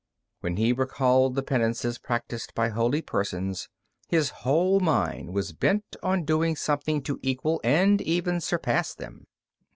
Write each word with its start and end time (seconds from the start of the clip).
When 0.39 0.55
he 0.57 0.73
recalled 0.73 1.35
the 1.35 1.43
penances 1.43 1.99
practised 1.99 2.55
by 2.55 2.69
holy 2.69 3.03
persons, 3.03 3.69
his 4.07 4.31
whole 4.41 4.79
mind 4.79 5.31
was 5.31 5.53
bent 5.53 5.95
on 6.01 6.25
doing 6.25 6.55
something 6.55 7.03
to 7.03 7.19
equal 7.21 7.61
and 7.63 8.01
even 8.01 8.41
surpass 8.41 8.95
them. 8.95 9.27